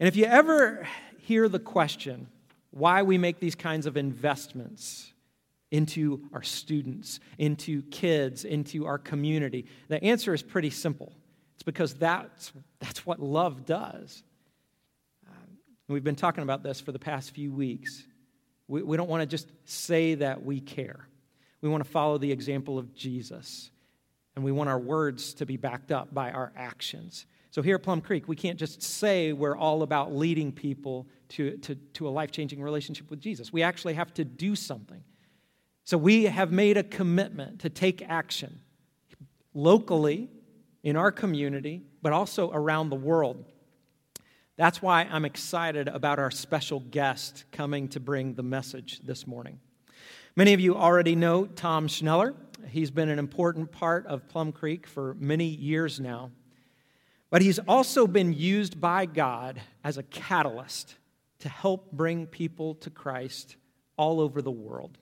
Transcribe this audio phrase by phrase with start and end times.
[0.00, 0.86] And if you ever
[1.18, 2.28] hear the question,
[2.70, 5.12] why we make these kinds of investments
[5.70, 11.12] into our students, into kids, into our community, the answer is pretty simple.
[11.54, 14.22] It's because that's, that's what love does.
[15.28, 15.58] Um,
[15.88, 18.04] we've been talking about this for the past few weeks.
[18.66, 21.08] We, we don't want to just say that we care.
[21.60, 23.70] We want to follow the example of Jesus.
[24.36, 27.26] And we want our words to be backed up by our actions.
[27.54, 31.56] So here at Plum Creek, we can't just say we're all about leading people to,
[31.58, 33.52] to, to a life changing relationship with Jesus.
[33.52, 35.04] We actually have to do something.
[35.84, 38.58] So we have made a commitment to take action
[39.54, 40.30] locally
[40.82, 43.44] in our community, but also around the world.
[44.56, 49.60] That's why I'm excited about our special guest coming to bring the message this morning.
[50.34, 52.34] Many of you already know Tom Schneller.
[52.66, 56.32] He's been an important part of Plum Creek for many years now.
[57.34, 60.94] But he's also been used by God as a catalyst
[61.40, 63.56] to help bring people to Christ
[63.96, 64.98] all over the world.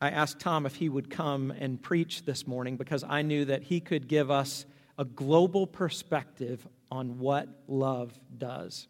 [0.00, 3.64] I asked Tom if he would come and preach this morning because I knew that
[3.64, 4.64] he could give us
[4.96, 8.88] a global perspective on what love does.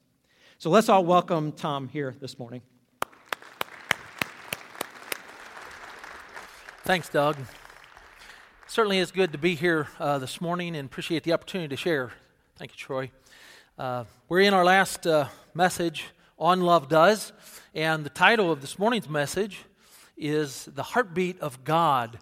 [0.58, 2.62] So let's all welcome Tom here this morning.
[6.84, 7.36] Thanks, Doug.
[8.75, 12.11] Certainly is good to be here uh, this morning and appreciate the opportunity to share.
[12.56, 13.12] Thank you, Troy.
[13.78, 16.06] Uh, we're in our last uh, message
[16.41, 17.33] on Love Does,
[17.72, 19.61] and the title of this morning's message
[20.17, 22.19] is The Heartbeat of God.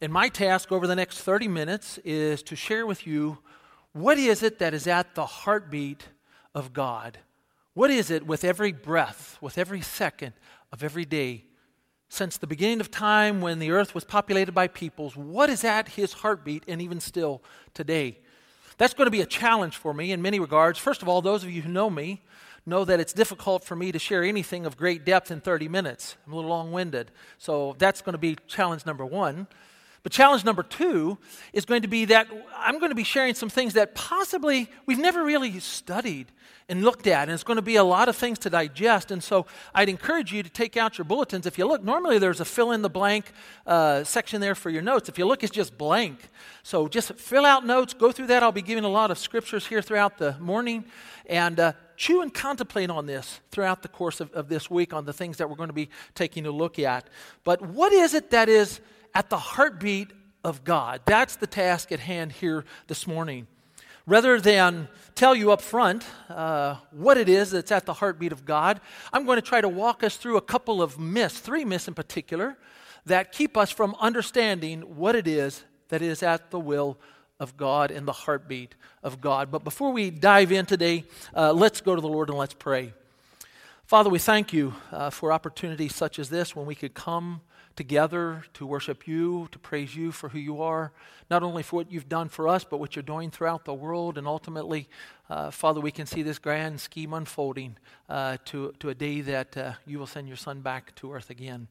[0.00, 3.38] And my task over the next 30 minutes is to share with you
[3.92, 6.06] what is it that is at the heartbeat
[6.54, 7.18] of God?
[7.74, 10.34] What is it with every breath, with every second
[10.72, 11.46] of every day
[12.12, 15.88] since the beginning of time when the earth was populated by peoples, what is at
[15.88, 18.18] his heartbeat and even still today?
[18.76, 20.78] That's going to be a challenge for me in many regards.
[20.78, 22.20] First of all, those of you who know me
[22.66, 26.18] know that it's difficult for me to share anything of great depth in 30 minutes.
[26.26, 27.10] I'm a little long winded.
[27.38, 29.46] So that's going to be challenge number one.
[30.02, 31.18] But challenge number two
[31.52, 32.26] is going to be that
[32.56, 36.32] I'm going to be sharing some things that possibly we've never really studied
[36.68, 37.22] and looked at.
[37.22, 39.10] And it's going to be a lot of things to digest.
[39.10, 41.46] And so I'd encourage you to take out your bulletins.
[41.46, 43.32] If you look, normally there's a fill in the blank
[43.66, 45.08] uh, section there for your notes.
[45.08, 46.30] If you look, it's just blank.
[46.62, 48.42] So just fill out notes, go through that.
[48.42, 50.84] I'll be giving a lot of scriptures here throughout the morning.
[51.26, 55.04] And uh, chew and contemplate on this throughout the course of, of this week on
[55.04, 57.08] the things that we're going to be taking a look at.
[57.44, 58.80] But what is it that is
[59.14, 60.10] at the heartbeat
[60.44, 61.00] of God?
[61.04, 63.46] That's the task at hand here this morning.
[64.06, 68.44] Rather than tell you up front uh, what it is that's at the heartbeat of
[68.44, 68.80] God,
[69.12, 71.94] I'm going to try to walk us through a couple of myths, three myths in
[71.94, 72.56] particular,
[73.06, 76.98] that keep us from understanding what it is that is at the will
[77.38, 79.50] of God and the heartbeat of God.
[79.50, 81.04] But before we dive in today,
[81.36, 82.94] uh, let's go to the Lord and let's pray.
[83.84, 87.40] Father, we thank you uh, for opportunities such as this when we could come
[87.76, 90.92] together to worship you, to praise you for who you are,
[91.30, 94.18] not only for what you've done for us, but what you're doing throughout the world.
[94.18, 94.88] And ultimately,
[95.30, 97.76] uh, Father, we can see this grand scheme unfolding
[98.08, 101.30] uh, to, to a day that uh, you will send your Son back to earth
[101.30, 101.68] again.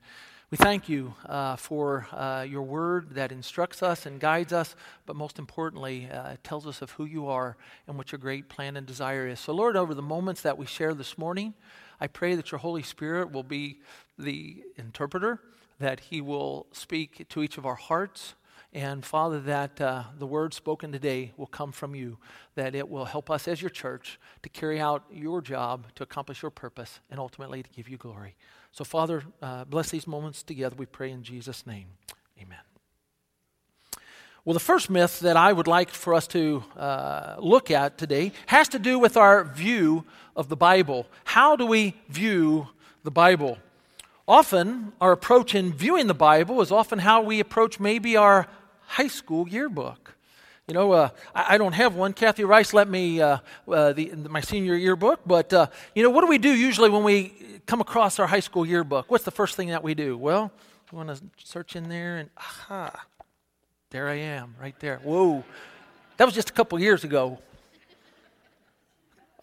[0.51, 4.75] We thank you uh, for uh, your word that instructs us and guides us,
[5.05, 7.55] but most importantly, uh, tells us of who you are
[7.87, 9.39] and what your great plan and desire is.
[9.39, 11.53] So, Lord, over the moments that we share this morning,
[12.01, 13.79] I pray that your Holy Spirit will be
[14.21, 15.39] the interpreter
[15.79, 18.35] that He will speak to each of our hearts.
[18.73, 22.17] And Father, that uh, the word spoken today will come from you,
[22.55, 26.41] that it will help us as your church to carry out your job, to accomplish
[26.41, 28.35] your purpose, and ultimately to give you glory.
[28.71, 31.87] So, Father, uh, bless these moments together, we pray in Jesus' name.
[32.41, 32.59] Amen.
[34.45, 38.31] Well, the first myth that I would like for us to uh, look at today
[38.47, 40.05] has to do with our view
[40.35, 41.05] of the Bible.
[41.25, 42.69] How do we view
[43.03, 43.57] the Bible?
[44.27, 48.47] Often, our approach in viewing the Bible is often how we approach maybe our
[48.81, 50.15] high school yearbook.
[50.67, 52.13] You know, uh, I, I, don't have one.
[52.13, 56.21] Kathy Rice let me uh, uh, the, my senior yearbook, but uh, you know, what
[56.21, 57.33] do we do usually when we
[57.65, 59.09] come across our high school yearbook?
[59.09, 60.17] What's the first thing that we do?
[60.17, 60.51] Well,
[60.91, 63.05] we want to search in there, and aha,
[63.89, 64.99] there I am, right there.
[65.03, 65.43] Whoa,
[66.17, 67.39] that was just a couple years ago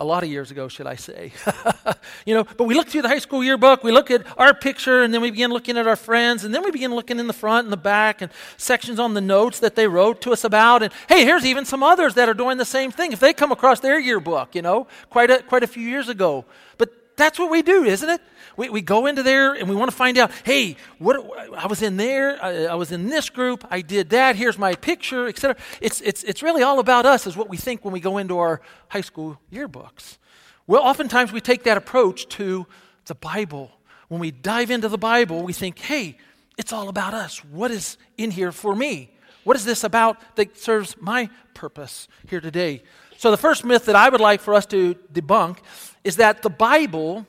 [0.00, 1.32] a lot of years ago, should I say.
[2.26, 5.02] you know, but we look through the high school yearbook, we look at our picture,
[5.02, 7.32] and then we begin looking at our friends, and then we begin looking in the
[7.32, 10.84] front and the back and sections on the notes that they wrote to us about.
[10.84, 13.12] And hey, here's even some others that are doing the same thing.
[13.12, 16.44] If they come across their yearbook, you know, quite a, quite a few years ago.
[16.76, 18.20] But that's what we do, isn't it?
[18.56, 21.16] We, we go into there and we want to find out, hey, what,
[21.54, 24.74] I was in there, I, I was in this group, I did that, here's my
[24.74, 25.56] picture, etc.
[25.80, 28.38] It's, it's, it's really all about us, is what we think when we go into
[28.38, 30.18] our high school yearbooks.
[30.66, 32.66] Well, oftentimes we take that approach to
[33.06, 33.70] the Bible.
[34.08, 36.16] When we dive into the Bible, we think, hey,
[36.56, 37.44] it's all about us.
[37.44, 39.10] What is in here for me?
[39.44, 42.82] What is this about that serves my purpose here today?
[43.16, 45.58] So, the first myth that I would like for us to debunk
[46.04, 47.26] is that the Bible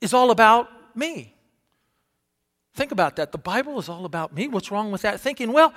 [0.00, 1.34] is all about me.
[2.74, 3.32] Think about that.
[3.32, 4.48] The Bible is all about me.
[4.48, 5.52] What's wrong with that thinking?
[5.52, 5.72] Well,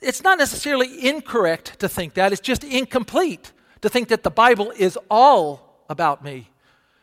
[0.00, 4.72] it's not necessarily incorrect to think that, it's just incomplete to think that the Bible
[4.76, 6.48] is all about me.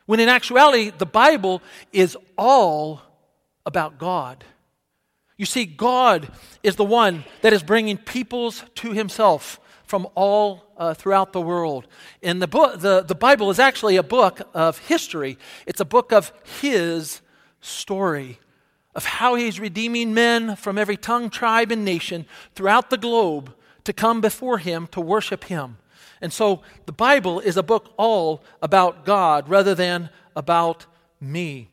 [0.05, 1.61] When in actuality, the Bible
[1.93, 3.01] is all
[3.65, 4.43] about God.
[5.37, 6.29] You see, God
[6.63, 11.87] is the one that is bringing peoples to Himself from all uh, throughout the world.
[12.23, 15.37] And the, book, the, the Bible is actually a book of history,
[15.67, 16.31] it's a book of
[16.61, 17.21] His
[17.61, 18.39] story
[18.95, 23.53] of how he's redeeming men from every tongue, tribe, and nation throughout the globe
[23.83, 25.77] to come before him to worship him.
[26.21, 30.85] And so the Bible is a book all about God rather than about
[31.21, 31.69] me.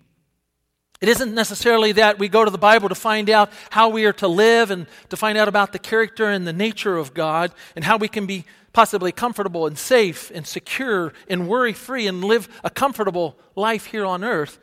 [1.00, 4.14] It isn't necessarily that we go to the Bible to find out how we are
[4.14, 7.84] to live and to find out about the character and the nature of God and
[7.84, 12.48] how we can be possibly comfortable and safe and secure and worry free and live
[12.64, 14.58] a comfortable life here on earth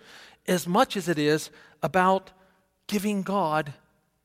[0.48, 1.50] as much as it is
[1.82, 2.32] about
[2.88, 3.74] giving God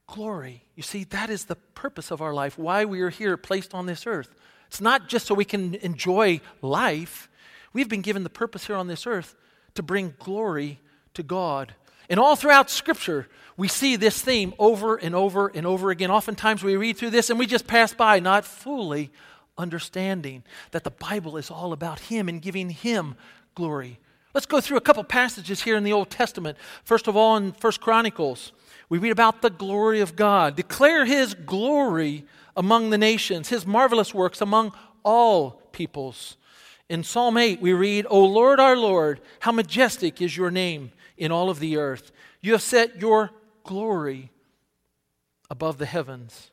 [0.06, 0.64] glory.
[0.74, 3.86] You see, that is the purpose of our life, why we are here placed on
[3.86, 4.34] this earth.
[4.66, 7.28] It's not just so we can enjoy life.
[7.72, 9.34] We've been given the purpose here on this earth
[9.74, 10.80] to bring glory
[11.14, 11.74] to God.
[12.08, 16.10] And all throughout Scripture, we see this theme over and over and over again.
[16.10, 19.10] Oftentimes we read through this and we just pass by, not fully
[19.58, 23.16] understanding that the Bible is all about Him and giving Him
[23.54, 23.98] glory.
[24.32, 26.56] Let's go through a couple passages here in the Old Testament.
[26.84, 28.52] First of all, in First Chronicles,
[28.88, 30.54] we read about the glory of God.
[30.54, 32.24] Declare his glory
[32.56, 34.72] among the nations, his marvelous works among
[35.02, 36.36] all peoples.
[36.88, 41.32] In Psalm 8, we read, O Lord our Lord, how majestic is your name in
[41.32, 42.12] all of the earth.
[42.40, 43.30] You have set your
[43.64, 44.30] glory
[45.50, 46.50] above the heavens.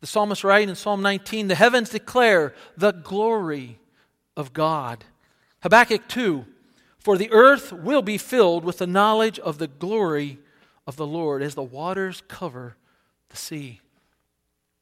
[0.00, 3.78] The psalmist writes in Psalm 19, The heavens declare the glory
[4.36, 5.04] of God.
[5.62, 6.44] Habakkuk 2,
[6.98, 10.38] for the earth will be filled with the knowledge of the glory
[10.86, 12.76] of the Lord as the waters cover
[13.28, 13.80] the sea.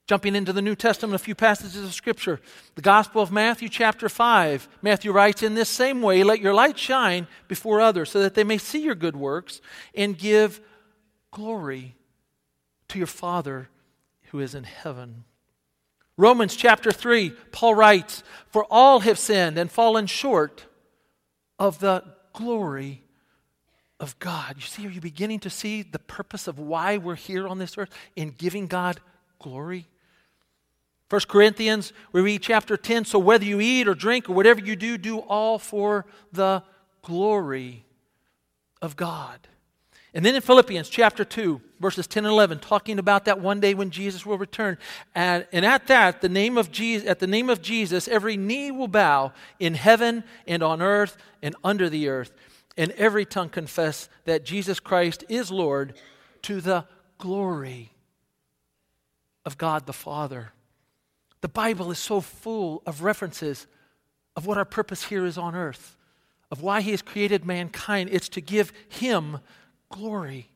[0.07, 2.41] Jumping into the New Testament, a few passages of Scripture.
[2.77, 4.69] The Gospel of Matthew, chapter 5.
[4.81, 8.45] Matthew writes, In this same way, let your light shine before others, so that they
[8.45, 9.61] may see your good works
[9.97, 10.61] and give
[11.33, 11.97] glory
[12.89, 13.69] to your Father
[14.31, 15.25] who is in heaven.
[16.17, 20.67] Romans chapter 3, Paul writes, For all have sinned and fallen short
[21.59, 23.03] of the glory
[23.99, 24.55] of God.
[24.57, 27.77] You see, are you beginning to see the purpose of why we're here on this
[27.77, 29.01] earth in giving God
[29.41, 29.87] glory?
[31.09, 34.75] 1 Corinthians, we read chapter 10 so whether you eat or drink or whatever you
[34.75, 36.63] do, do all for the
[37.03, 37.85] glory
[38.83, 39.47] of God.
[40.13, 43.75] And then in Philippians chapter 2, verses 10 and 11, talking about that one day
[43.75, 44.79] when Jesus will return.
[45.15, 48.71] And, and at that, the name of Jesus, at the name of Jesus, every knee
[48.71, 52.33] will bow in heaven and on earth and under the earth,
[52.79, 55.95] and every tongue confess that Jesus Christ is Lord
[56.43, 56.87] to the
[57.19, 57.93] glory
[59.45, 60.53] of God the Father.
[61.47, 63.69] The Bible is so full of references
[64.35, 65.97] of what our purpose here is on earth,
[66.51, 68.09] of why He has created mankind.
[68.11, 69.39] It's to give Him
[69.89, 70.51] glory.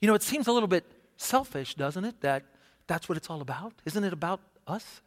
[0.00, 0.84] You know, it seems a little bit
[1.16, 2.20] selfish, doesn't it?
[2.22, 2.42] That
[2.88, 3.72] that's what it's all about.
[3.84, 5.00] Isn't it about us?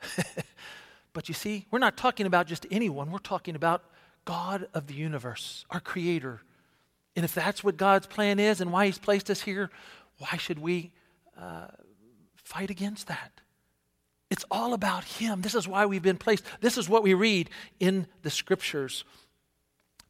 [1.12, 3.84] but you see, we're not talking about just anyone, we're talking about
[4.24, 6.44] God of the universe, our creator.
[7.18, 9.70] And if that's what God's plan is and why He's placed us here,
[10.20, 10.94] why should we
[11.38, 11.68] uh,
[12.38, 13.42] fight against that?
[14.34, 15.42] It's all about Him.
[15.42, 16.44] This is why we've been placed.
[16.60, 17.50] This is what we read
[17.80, 19.06] in the scriptures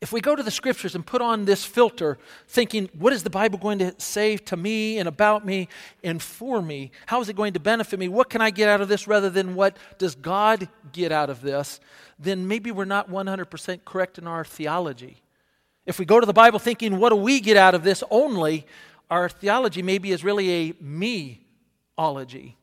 [0.04, 2.18] if we go to the scriptures and put on this filter,
[2.50, 5.70] thinking, what is the Bible going to say to me and about me
[6.04, 6.92] and for me?
[7.06, 8.10] How is it going to benefit me?
[8.10, 11.40] What can I get out of this rather than what does God get out of
[11.40, 11.80] this?
[12.20, 15.22] Then maybe we're not 100% correct in our theology.
[15.86, 18.68] If we go to the Bible thinking, what do we get out of this only?
[19.10, 22.58] Our theology maybe is really a me-ology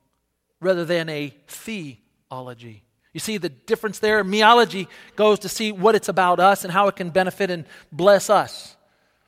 [0.61, 2.83] rather than a theology.
[3.13, 4.23] You see the difference there?
[4.23, 4.87] Meology
[5.17, 8.77] goes to see what it's about us and how it can benefit and bless us.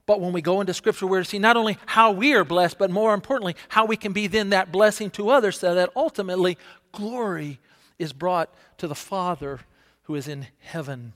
[0.06, 2.78] But when we go into Scripture, we're to see not only how we are blessed,
[2.78, 6.58] but more importantly, how we can be then that blessing to others so that ultimately
[6.92, 7.58] glory
[7.98, 9.60] is brought to the Father
[10.04, 11.12] who is in heaven.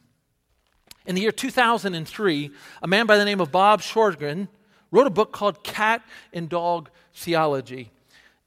[1.05, 2.51] In the year 2003,
[2.83, 4.49] a man by the name of Bob Sjogren
[4.91, 7.91] wrote a book called Cat and Dog Theology.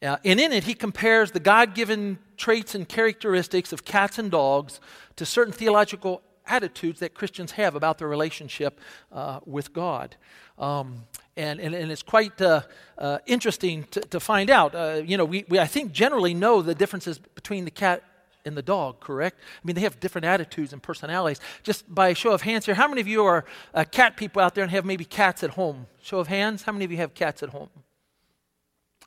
[0.02, 4.32] Uh, and in it, he compares the God given traits and characteristics of cats and
[4.32, 4.80] dogs
[5.18, 8.80] to certain theological attitudes that Christians have about their relationship
[9.12, 10.16] uh, with God.
[10.58, 11.04] Um,
[11.38, 12.62] and, and, and, it's quite uh,
[12.98, 14.76] uh, interesting to, to, find out.
[14.76, 18.04] Uh, you know, we, we, I think, generally know the differences between the cat
[18.46, 19.40] and the dog, correct?
[19.40, 21.40] I mean, they have different attitudes and personalities.
[21.64, 24.54] Just by show of hands here, how many of you are uh, cat people out
[24.54, 25.88] there and have maybe cats at home?
[26.02, 27.70] Show of hands, how many of you have cats at home?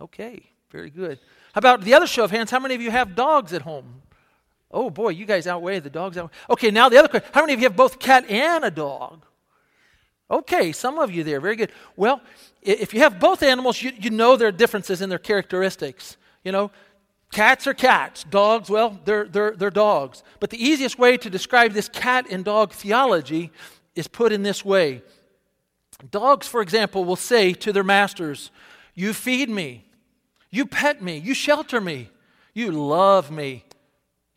[0.00, 1.18] Okay, very good.
[1.52, 2.50] How about the other show of hands?
[2.50, 4.02] How many of you have dogs at home?
[4.70, 6.16] Oh boy, you guys outweigh the dogs.
[6.16, 6.34] Outweigh.
[6.50, 7.30] Okay, now the other question.
[7.32, 9.24] How many of you have both cat and a dog?
[10.30, 11.40] Okay, some of you there.
[11.40, 11.72] Very good.
[11.94, 12.22] Well,
[12.62, 16.16] if you have both animals, you, you know there are differences in their characteristics.
[16.42, 16.70] You know,
[17.30, 18.24] cats are cats.
[18.24, 20.22] Dogs, well, they're, they're, they're dogs.
[20.40, 23.50] But the easiest way to describe this cat and dog theology
[23.94, 25.02] is put in this way.
[26.10, 28.50] Dogs, for example, will say to their masters,
[28.94, 29.84] You feed me,
[30.52, 32.10] you pet me, you shelter me,
[32.54, 33.64] you love me.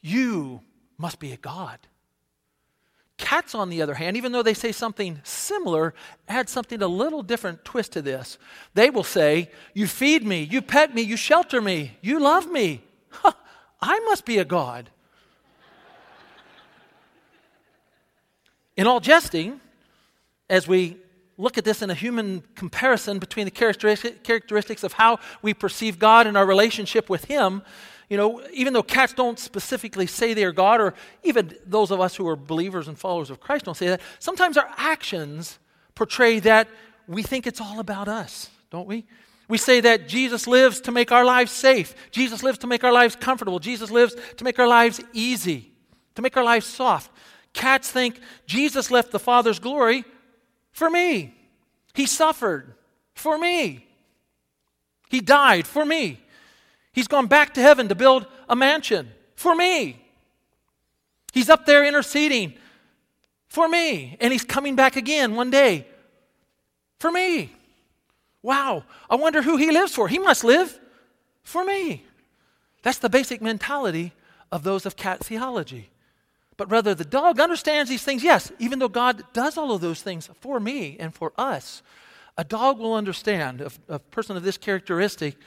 [0.02, 0.62] You
[0.98, 1.80] must be a God.
[3.18, 5.94] Cats, on the other hand, even though they say something similar,
[6.28, 8.38] add something a little different twist to this.
[8.74, 12.84] They will say, You feed me, you pet me, you shelter me, you love me.
[13.10, 13.32] Huh,
[13.82, 14.90] I must be a God.
[18.78, 19.60] In all jesting,
[20.50, 20.98] as we
[21.38, 26.27] look at this in a human comparison between the characteristics of how we perceive God
[26.27, 27.62] and our relationship with Him,
[28.10, 32.00] you know, even though cats don't specifically say they are God, or even those of
[32.00, 35.58] us who are believers and followers of Christ don't say that, sometimes our actions
[35.96, 36.68] portray that
[37.08, 39.06] we think it's all about us, don't we?
[39.48, 41.94] We say that Jesus lives to make our lives safe.
[42.12, 43.60] Jesus lives to make our lives comfortable.
[43.60, 45.72] Jesus lives to make our lives easy,
[46.15, 47.12] to make our lives soft.
[47.54, 50.04] Cats think Jesus left the Father's glory
[50.75, 51.34] for me.
[51.94, 52.75] He suffered
[53.13, 53.88] for me.
[55.10, 56.20] He died for me.
[56.91, 60.01] He's gone back to heaven to build a mansion for me.
[61.32, 62.55] He's up there interceding
[63.48, 64.17] for me.
[64.20, 65.88] And he's coming back again one day
[67.00, 67.53] for me.
[68.41, 70.10] Wow, I wonder who he lives for.
[70.10, 70.77] He must live
[71.41, 72.03] for me.
[72.84, 74.12] That's the basic mentality
[74.51, 75.89] of those of cat theology.
[76.58, 78.24] But rather, the dog understands these things.
[78.24, 81.84] Yes, even though God does all of those things for me and for us,
[82.38, 85.38] a dog will understand, a, a person of this characteristic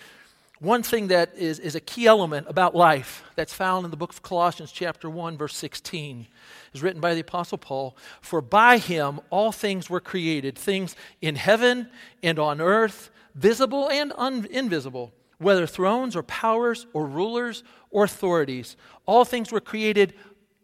[0.61, 4.11] one thing that is, is a key element about life that's found in the book
[4.11, 6.27] of Colossians, chapter 1, verse 16,
[6.75, 11.37] is written by the Apostle Paul For by him all things were created, things in
[11.37, 11.89] heaven
[12.25, 18.77] and on earth, visible and un- invisible, whether thrones or powers or rulers or authorities.
[19.07, 20.13] All things were created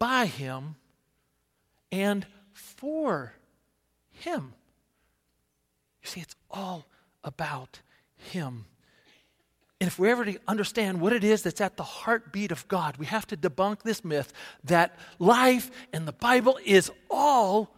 [0.05, 0.75] by him
[1.91, 3.33] and for
[4.11, 4.53] him.
[6.03, 6.85] You see, it's all
[7.23, 7.79] about
[8.15, 8.65] him.
[9.81, 12.97] And if we're ever to understand what it is that's at the heartbeat of God,
[12.97, 14.31] we have to debunk this myth
[14.65, 17.71] that life in the Bible is all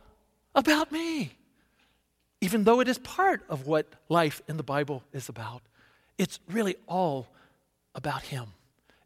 [0.53, 1.31] about me.
[2.41, 5.61] Even though it is part of what life in the Bible is about,
[6.17, 7.29] it's really all
[7.95, 8.47] about Him.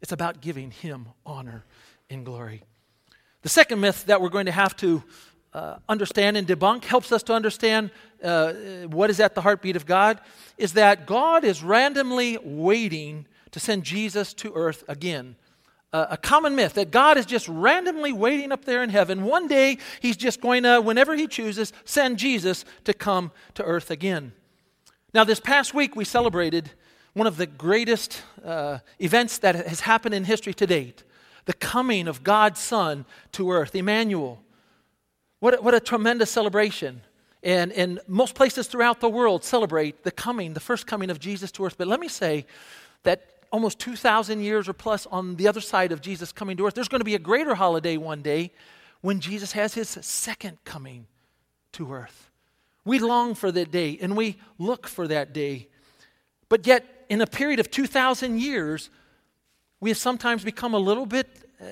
[0.00, 1.62] It's about giving Him honor
[2.10, 2.64] and glory.
[3.42, 5.02] The second myth that we're going to have to
[5.52, 7.90] uh, understand and debunk, helps us to understand
[8.22, 8.52] uh,
[8.88, 10.20] what is at the heartbeat of God,
[10.56, 15.36] is that God is randomly waiting to send Jesus to earth again.
[15.92, 19.24] Uh, a common myth that God is just randomly waiting up there in heaven.
[19.24, 23.90] One day, He's just going to, whenever He chooses, send Jesus to come to earth
[23.90, 24.32] again.
[25.12, 26.70] Now, this past week, we celebrated
[27.12, 31.04] one of the greatest uh, events that has happened in history to date
[31.44, 34.40] the coming of God's Son to earth, Emmanuel.
[35.40, 37.02] What a, what a tremendous celebration.
[37.42, 41.50] And, and most places throughout the world celebrate the coming, the first coming of Jesus
[41.52, 41.76] to earth.
[41.76, 42.46] But let me say
[43.02, 46.74] that almost 2,000 years or plus on the other side of Jesus coming to earth,
[46.74, 48.52] there's going to be a greater holiday one day
[49.00, 51.06] when Jesus has his second coming
[51.72, 52.30] to earth.
[52.84, 55.68] We long for that day and we look for that day.
[56.48, 58.90] But yet, in a period of 2,000 years,
[59.82, 61.26] we have sometimes become a little bit
[61.60, 61.64] uh,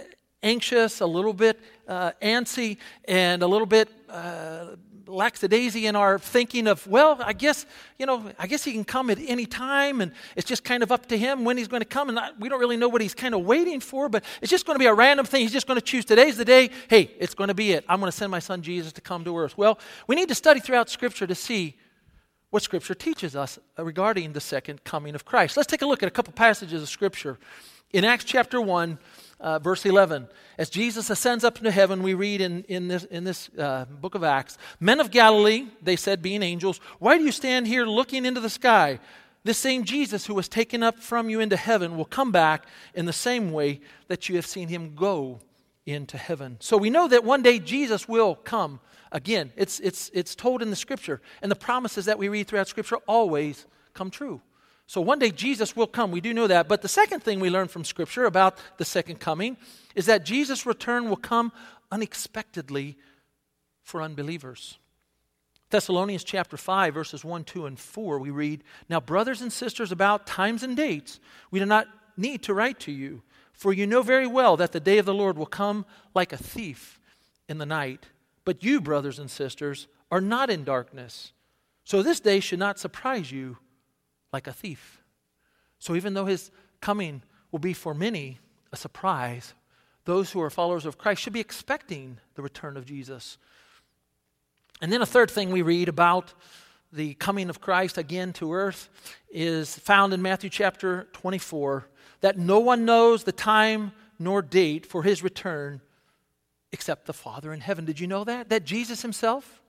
[0.43, 4.75] anxious, a little bit uh, antsy, and a little bit uh,
[5.07, 7.67] lackadaisy in our thinking of, well, I guess,
[8.01, 10.91] you know, I guess he can come at any time, and it's just kind of
[10.91, 13.15] up to him when he's going to come, and we don't really know what he's
[13.15, 15.43] kind of waiting for, but it's just going to be a random thing.
[15.43, 16.71] He's just going to choose today's the day.
[16.89, 17.85] Hey, it's going to be it.
[17.89, 19.57] I'm going to send my son Jesus to come to earth.
[19.57, 21.77] Well, we need to study throughout Scripture to see
[22.51, 25.57] what Scripture teaches us regarding the second coming of Christ.
[25.57, 27.39] Let's take a look at a couple passages of Scripture.
[27.93, 28.99] In Acts chapter 1,
[29.41, 30.29] uh, verse 11.
[30.59, 34.15] As Jesus ascends up into heaven, we read in, in this, in this uh, book
[34.15, 38.25] of Acts Men of Galilee, they said, being angels, why do you stand here looking
[38.25, 39.01] into the sky?
[39.43, 43.07] This same Jesus who was taken up from you into heaven will come back in
[43.07, 45.41] the same way that you have seen him go
[45.85, 46.59] into heaven.
[46.61, 48.79] So we know that one day Jesus will come
[49.11, 49.51] again.
[49.57, 52.99] It's, it's, it's told in the scripture, and the promises that we read throughout scripture
[53.09, 54.43] always come true.
[54.91, 56.11] So one day Jesus will come.
[56.11, 56.67] We do know that.
[56.67, 59.57] But the second thing we learn from scripture about the second coming
[59.95, 61.53] is that Jesus' return will come
[61.93, 62.99] unexpectedly
[63.85, 64.79] for unbelievers.
[65.71, 70.27] Thessalonians chapter 5, verses 1, 2, and 4, we read, Now, brothers and sisters, about
[70.27, 71.21] times and dates,
[71.53, 74.81] we do not need to write to you, for you know very well that the
[74.81, 76.99] day of the Lord will come like a thief
[77.49, 78.07] in the night.
[78.45, 81.33] But you, brothers and sisters, are not in darkness.
[81.85, 83.59] So this day should not surprise you
[84.33, 85.03] like a thief.
[85.79, 88.39] So even though his coming will be for many
[88.73, 89.55] a surprise,
[90.05, 93.39] those who are followers of Christ should be expecting the return of Jesus.
[94.81, 96.33] And then a third thing we read about
[96.93, 98.89] the coming of Christ again to earth
[99.31, 101.87] is found in Matthew chapter 24
[102.21, 105.81] that no one knows the time nor date for his return
[106.73, 107.85] except the Father in heaven.
[107.85, 108.49] Did you know that?
[108.49, 109.60] That Jesus himself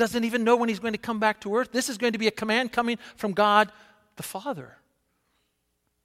[0.00, 1.70] doesn't even know when he's going to come back to earth.
[1.70, 3.70] This is going to be a command coming from God
[4.16, 4.76] the Father.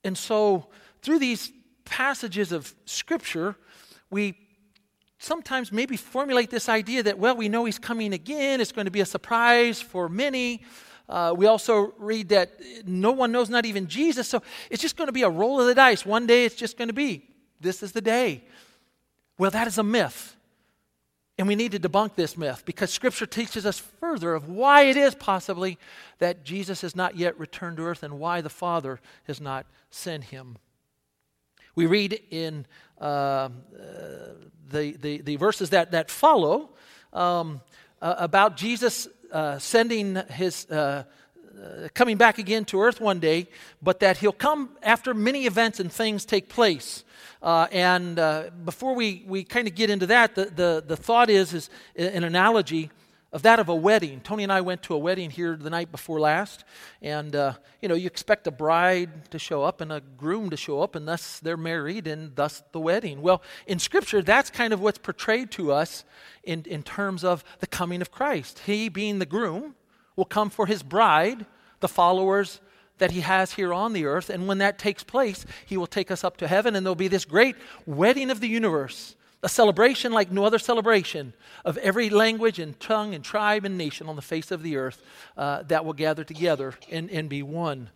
[0.03, 0.67] And so,
[1.01, 1.51] through these
[1.85, 3.55] passages of Scripture,
[4.09, 4.37] we
[5.17, 8.91] sometimes maybe formulate this idea that, well, we know he's coming again, it's going to
[8.91, 10.63] be a surprise for many.
[11.07, 14.27] Uh, we also read that no one knows, not even Jesus.
[14.27, 16.05] So it's just going to be a roll of the dice.
[16.05, 17.29] One day it's just going to be,
[17.61, 18.43] this is the day.
[19.37, 20.35] Well, that is a myth.
[21.37, 24.95] And we need to debunk this myth because Scripture teaches us further of why it
[24.95, 25.77] is possibly
[26.19, 30.25] that Jesus has not yet returned to earth and why the Father has not sent
[30.25, 30.57] him.
[31.75, 32.65] We read in
[33.01, 33.49] uh, uh,
[34.69, 36.69] the, the, the, verses that, that follow
[37.11, 37.59] um,
[38.01, 41.03] uh, about Jesus uh, sending his, uh,
[41.55, 43.47] Uh, coming back again to earth one day,
[43.81, 47.05] but that he'll come after many events and things take place.
[47.41, 51.29] Uh, and uh, before we, we kind of get into that, the, the, the thought
[51.29, 52.89] is, is an analogy
[53.31, 54.21] of that of a wedding.
[54.21, 56.63] Tony and I went to a wedding here the night before last,
[57.01, 60.57] and uh, you know you expect a bride to show up and a groom to
[60.57, 63.21] show up, and thus they're married, and thus the wedding.
[63.21, 66.05] Well, in Scripture, that's kind of what's portrayed to us
[66.43, 68.59] in, in terms of the coming of Christ.
[68.65, 69.75] He, being the groom,
[70.15, 71.45] will come for his bride,
[71.79, 72.59] the followers
[72.97, 76.09] that he has here on the earth, and when that takes place, he will take
[76.09, 80.11] us up to heaven, and there'll be this great wedding of the universe a celebration
[80.11, 81.31] like no other celebration
[81.63, 85.03] of every language and tongue and tribe and nation on the face of the earth
[85.37, 87.91] uh, that will gather together and, and be one.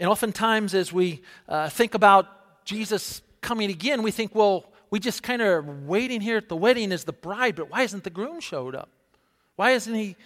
[0.00, 5.22] And oftentimes, as we uh, think about Jesus coming again, we think, well, we just
[5.22, 8.40] kind of waiting here at the wedding as the bride, but why hasn't the groom
[8.40, 8.88] showed up?
[9.54, 10.16] Why isn't he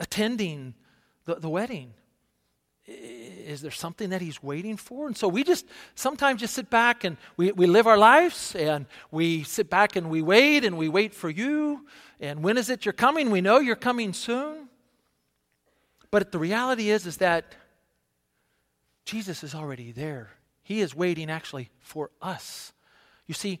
[0.00, 0.74] attending
[1.26, 1.94] the, the wedding?
[3.50, 5.06] is there something that he's waiting for?
[5.06, 8.86] And so we just sometimes just sit back and we, we live our lives and
[9.10, 11.86] we sit back and we wait and we wait for you.
[12.20, 13.30] And when is it you're coming?
[13.30, 14.68] We know you're coming soon.
[16.10, 17.54] But the reality is, is that
[19.04, 20.30] Jesus is already there.
[20.62, 22.72] He is waiting actually for us.
[23.26, 23.60] You see,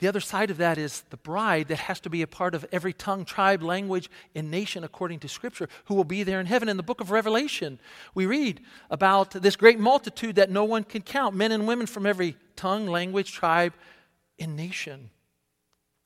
[0.00, 2.66] the other side of that is the bride that has to be a part of
[2.72, 6.68] every tongue, tribe, language, and nation according to Scripture, who will be there in heaven.
[6.68, 7.78] In the book of Revelation,
[8.12, 12.06] we read about this great multitude that no one can count men and women from
[12.06, 13.72] every tongue, language, tribe,
[14.38, 15.10] and nation.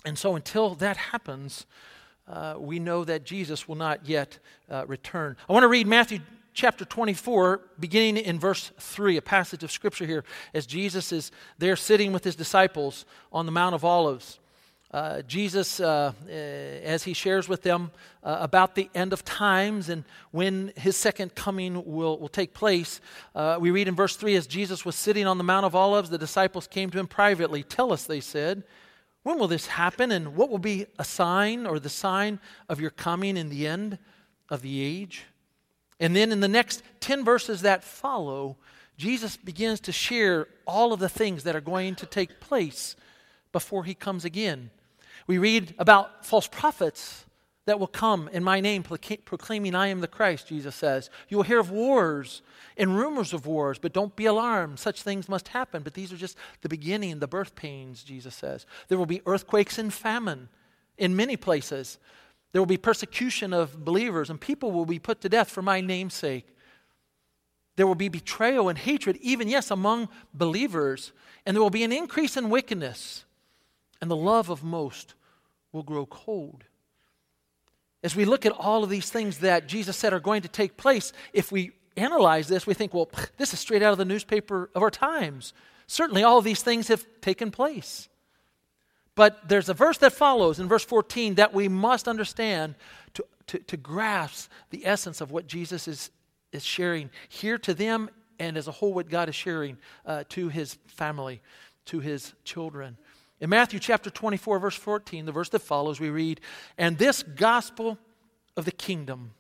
[0.05, 1.65] And so until that happens,
[2.29, 4.39] uh, we know that Jesus will not yet
[4.71, 5.37] uh, return.
[5.49, 6.21] I want to read Matthew
[6.59, 11.77] chapter 24, beginning in verse 3, a passage of scripture here, as Jesus is there
[11.77, 14.41] sitting with his disciples on the Mount of Olives.
[14.91, 17.93] Uh, Jesus, uh, uh, as he shares with them
[18.25, 23.01] uh, about the end of times and when his second coming will, will take place,
[23.37, 26.11] uh, we read in verse 3 as Jesus was sitting on the Mount of Olives,
[26.11, 27.63] the disciples came to him privately.
[27.63, 28.65] Tell us, they said,
[29.23, 32.91] when will this happen and what will be a sign or the sign of your
[32.91, 33.99] coming in the end
[34.49, 35.25] of the age?
[36.01, 38.57] And then in the next 10 verses that follow,
[38.97, 42.97] Jesus begins to share all of the things that are going to take place
[43.53, 44.71] before he comes again.
[45.27, 47.25] We read about false prophets
[47.67, 51.11] that will come in my name, proclaiming, I am the Christ, Jesus says.
[51.29, 52.41] You will hear of wars
[52.79, 54.79] and rumors of wars, but don't be alarmed.
[54.79, 58.65] Such things must happen, but these are just the beginning, the birth pains, Jesus says.
[58.89, 60.49] There will be earthquakes and famine
[60.97, 61.99] in many places.
[62.53, 65.81] There will be persecution of believers, and people will be put to death for my
[65.81, 66.47] name's sake.
[67.77, 71.13] There will be betrayal and hatred, even, yes, among believers.
[71.47, 73.25] And there will be an increase in wickedness,
[74.01, 75.15] and the love of most
[75.73, 76.65] will grow cold.
[78.03, 80.77] As we look at all of these things that Jesus said are going to take
[80.77, 84.71] place, if we analyze this, we think, well, this is straight out of the newspaper
[84.75, 85.53] of our times.
[85.87, 88.09] Certainly, all of these things have taken place.
[89.19, 92.77] But there's a verse that follows in verse 14 that we must understand
[93.15, 96.13] to, to, to grasp the essence of what Jesus is,
[96.53, 99.77] is sharing here to them and as a whole what God is sharing
[100.07, 101.43] uh, to his family,
[101.87, 102.97] to his children.
[103.41, 106.41] In Matthew chapter 24, verse 14, the verse that follows, we read,
[106.79, 107.99] And this gospel
[108.57, 109.33] of the kingdom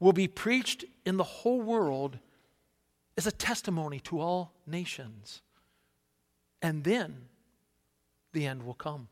[0.00, 2.16] will be preached in the whole world
[3.18, 5.42] as a testimony to all nations.
[6.62, 7.26] And then
[8.32, 9.08] the end will come.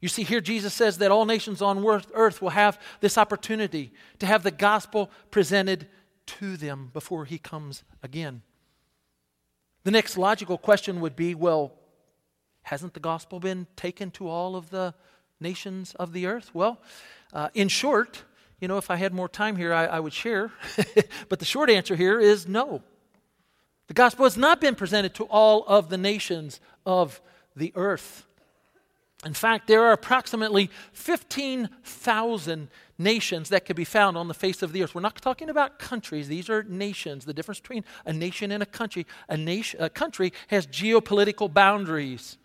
[0.00, 4.26] You see, here Jesus says that all nations on earth will have this opportunity to
[4.26, 5.86] have the gospel presented
[6.26, 8.42] to them before he comes again.
[9.84, 11.72] The next logical question would be well,
[12.62, 14.94] hasn't the gospel been taken to all of the
[15.40, 16.50] nations of the earth?
[16.52, 16.80] Well,
[17.32, 18.24] uh, in short,
[18.60, 20.52] you know, if I had more time here, I, I would share.
[21.28, 22.82] but the short answer here is no.
[23.88, 27.20] The gospel has not been presented to all of the nations of
[27.56, 28.26] the earth.
[29.24, 34.72] In fact, there are approximately 15,000 nations that could be found on the face of
[34.72, 34.94] the earth.
[34.94, 37.24] We're not talking about countries, these are nations.
[37.24, 42.38] The difference between a nation and a country a, nation, a country has geopolitical boundaries.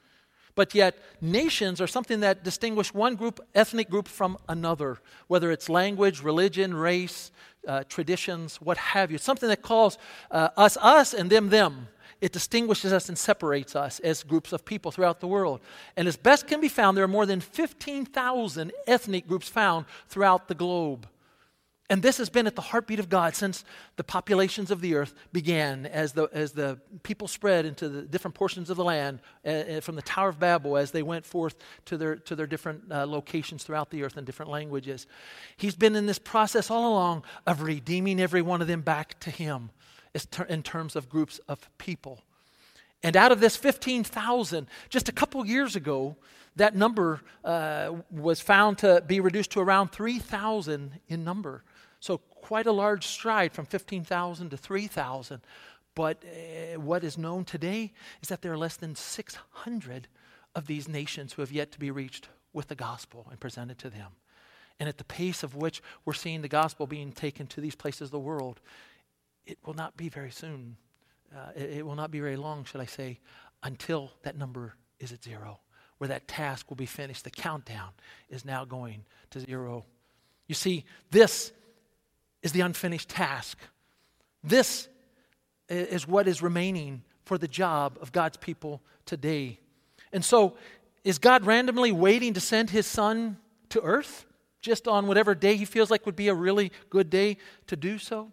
[0.54, 5.70] But yet, nations are something that distinguish one group, ethnic group, from another, whether it's
[5.70, 7.32] language, religion, race,
[7.67, 9.20] uh, traditions, what have you.
[9.20, 10.00] Something that calls
[10.32, 11.89] uh, us us and them them.
[12.19, 15.62] It distinguishes us and separates us as groups of people throughout the world.
[15.95, 20.47] And as best can be found, there are more than 15,000 ethnic groups found throughout
[20.47, 21.08] the globe.
[21.89, 23.63] And this has been at the heartbeat of God since
[23.95, 28.36] the populations of the earth began, as the, as the people spread into the different
[28.36, 31.95] portions of the land uh, from the Tower of Babel as they went forth to
[31.97, 35.08] their, to their different uh, locations throughout the earth in different languages.
[35.56, 39.32] He's been in this process all along of redeeming every one of them back to
[39.32, 39.69] Him
[40.49, 42.21] in terms of groups of people.
[43.03, 46.15] And out of this 15,000, just a couple years ago,
[46.56, 51.63] that number uh, was found to be reduced to around 3,000 in number.
[51.99, 55.41] So, quite a large stride from 15,000 to 3,000.
[55.93, 60.08] But uh, what is known today is that there are less than 600
[60.56, 63.89] of these nations who have yet to be reached with the gospel and presented to
[63.89, 64.12] them.
[64.80, 68.08] And at the pace of which we're seeing the gospel being taken to these places
[68.08, 68.60] of the world,
[69.47, 70.77] it will not be very soon.
[71.36, 73.19] Uh, it, it will not be very long, should I say,
[73.63, 75.60] until that number is at zero,
[75.97, 77.23] where that task will be finished.
[77.23, 77.89] The countdown
[78.29, 79.86] is now going to zero.
[80.47, 81.51] You see, this
[82.43, 83.57] is the unfinished task.
[84.43, 84.88] This
[85.69, 89.60] is what is remaining for the job of God's people today.
[90.13, 90.55] And so,
[91.03, 93.38] is God randomly waiting to send his son
[93.69, 94.25] to earth
[94.62, 97.97] just on whatever day he feels like would be a really good day to do
[97.97, 98.31] so?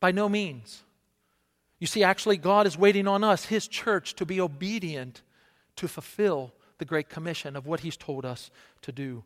[0.00, 0.82] By no means.
[1.78, 5.22] You see, actually, God is waiting on us, His church, to be obedient
[5.76, 8.50] to fulfill the Great Commission of what He's told us
[8.82, 9.24] to do.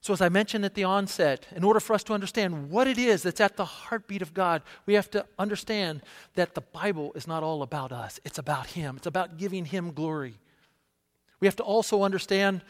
[0.00, 2.98] So, as I mentioned at the onset, in order for us to understand what it
[2.98, 6.02] is that's at the heartbeat of God, we have to understand
[6.34, 9.92] that the Bible is not all about us, it's about Him, it's about giving Him
[9.92, 10.34] glory.
[11.40, 12.62] We have to also understand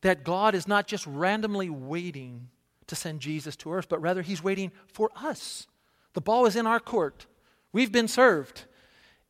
[0.00, 2.48] that God is not just randomly waiting
[2.86, 5.66] to send Jesus to earth, but rather He's waiting for us
[6.14, 7.26] the ball is in our court.
[7.72, 8.64] We've been served.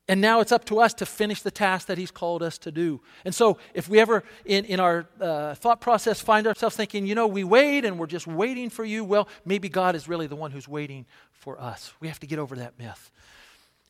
[0.08, 2.72] And now it's up to us to finish the task that He's called us to
[2.72, 3.00] do.
[3.24, 7.14] And so, if we ever in, in our uh, thought process find ourselves thinking, you
[7.14, 10.34] know, we wait and we're just waiting for you, well, maybe God is really the
[10.34, 11.92] one who's waiting for us.
[12.00, 13.12] We have to get over that myth.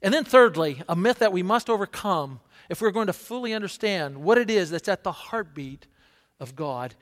[0.02, 4.22] And then, thirdly, a myth that we must overcome if we're going to fully understand
[4.22, 5.86] what it is that's at the heartbeat
[6.38, 6.94] of God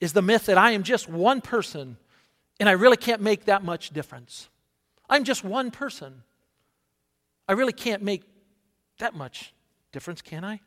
[0.00, 1.96] is the myth that I am just one person
[2.60, 4.50] and I really can't make that much difference.
[5.08, 6.22] I'm just one person.
[7.48, 8.22] I really can't make
[8.98, 9.54] that much
[9.92, 10.60] difference, can I?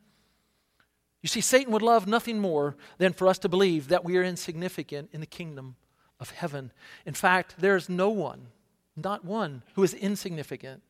[1.22, 4.24] You see, Satan would love nothing more than for us to believe that we are
[4.24, 5.76] insignificant in the kingdom
[6.20, 6.72] of heaven.
[7.06, 8.48] In fact, there is no one,
[8.96, 10.82] not one, who is insignificant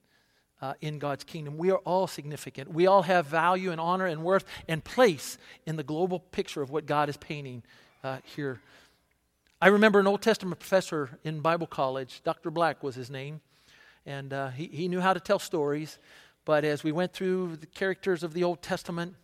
[0.62, 1.58] uh, in God's kingdom.
[1.58, 2.72] We are all significant.
[2.72, 6.70] We all have value and honor and worth and place in the global picture of
[6.70, 7.64] what God is painting
[8.04, 8.62] uh, here
[9.62, 12.50] I remember an Old Testament professor in Bible college, Dr.
[12.50, 13.42] Black was his name,
[14.06, 16.00] and uh, he, he knew how to tell stories.
[16.46, 19.16] But as we went through the characters of the Old Testament,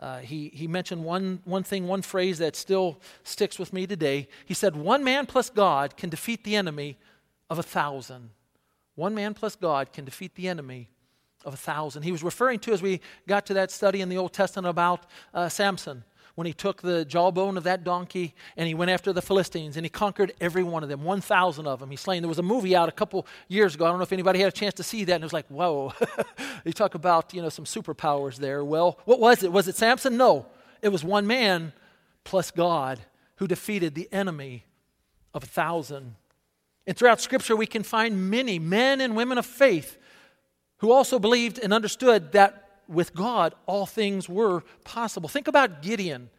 [0.00, 4.26] uh, he, he mentioned one, one thing, one phrase that still sticks with me today.
[4.44, 6.98] He said, One man plus God can defeat the enemy
[7.48, 8.30] of a thousand.
[8.96, 10.88] One man plus God can defeat the enemy
[11.44, 12.02] of a thousand.
[12.02, 15.06] He was referring to, as we got to that study in the Old Testament about
[15.32, 16.02] uh, Samson
[16.34, 19.84] when he took the jawbone of that donkey and he went after the Philistines and
[19.84, 21.90] he conquered every one of them, 1,000 of them.
[21.90, 22.22] He slain.
[22.22, 23.84] There was a movie out a couple years ago.
[23.84, 25.14] I don't know if anybody had a chance to see that.
[25.14, 25.92] And it was like, whoa.
[26.64, 28.64] you talk about, you know, some superpowers there.
[28.64, 29.52] Well, what was it?
[29.52, 30.16] Was it Samson?
[30.16, 30.46] No.
[30.80, 31.72] It was one man
[32.24, 33.00] plus God
[33.36, 34.64] who defeated the enemy
[35.34, 36.16] of a thousand.
[36.86, 39.98] And throughout Scripture, we can find many men and women of faith
[40.78, 45.28] who also believed and understood that with God, all things were possible.
[45.28, 46.30] Think about Gideon.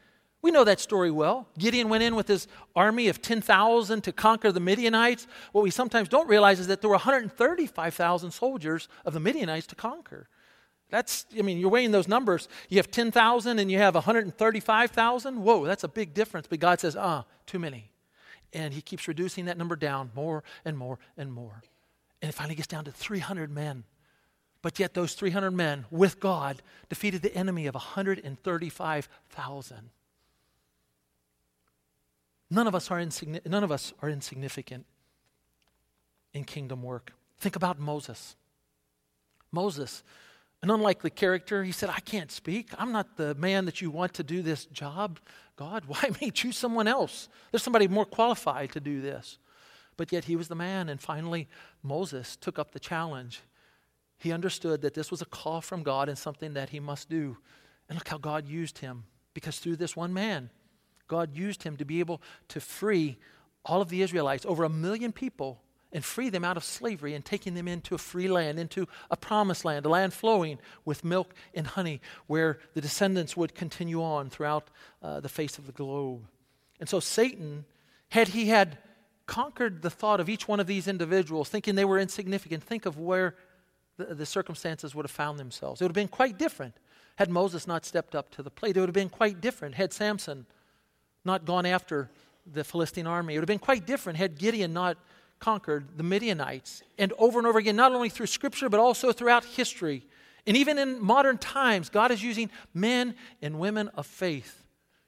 [0.44, 1.48] We know that story well.
[1.58, 5.26] Gideon went in with his army of 10,000 to conquer the Midianites.
[5.54, 9.76] What we sometimes don't realize is that there were 135,000 soldiers of the Midianites to
[9.76, 10.28] conquer.
[10.90, 12.50] That's, I mean, you're weighing those numbers.
[12.68, 15.42] You have 10,000 and you have 135,000.
[15.42, 16.48] Whoa, that's a big difference.
[16.48, 17.90] But God says, ah, too many.
[18.52, 21.64] And He keeps reducing that number down more and more and more.
[22.22, 23.86] And it finally gets down to 300 men.
[24.64, 29.90] But yet, those 300 men with God defeated the enemy of 135,000.
[32.50, 34.88] None of us are insigni- none of us are insignificant
[36.34, 37.14] in kingdom work.
[37.40, 38.38] Think about Moses.
[39.52, 40.02] Moses,
[40.62, 42.70] an unlikely character, he said, I can't speak.
[42.78, 45.20] I'm not the man that you want to do this job.
[45.58, 46.32] God, why me?
[46.32, 47.28] Choose someone else.
[47.52, 49.40] There's somebody more qualified to do this.
[49.98, 50.88] But yet he was the man.
[50.88, 51.50] And finally,
[51.84, 53.42] Moses took up the challenge.
[54.24, 57.36] He understood that this was a call from God and something that he must do.
[57.90, 59.04] And look how God used him.
[59.34, 60.50] Because through this one man,
[61.10, 63.18] God used him to be able to free
[63.66, 67.26] all of the Israelites, over a million people, and free them out of slavery and
[67.26, 71.34] taking them into a free land, into a promised land, a land flowing with milk
[71.54, 74.70] and honey, where the descendants would continue on throughout
[75.02, 76.26] uh, the face of the globe.
[76.80, 77.66] And so Satan,
[78.08, 78.78] had he had
[79.26, 82.98] conquered the thought of each one of these individuals, thinking they were insignificant, think of
[82.98, 83.36] where
[83.98, 85.82] the, the circumstances would have found themselves.
[85.82, 86.76] It would have been quite different
[87.18, 88.76] had Moses not stepped up to the plate.
[88.76, 90.46] It would have been quite different had Samson
[91.26, 92.10] not gone after
[92.46, 93.36] the Philistine army.
[93.36, 94.98] It would have been quite different had Gideon not
[95.40, 96.84] conquered the Midianites.
[96.98, 100.06] And over and over again, not only through Scripture, but also throughout history.
[100.46, 104.64] And even in modern times, God is using men and women of faith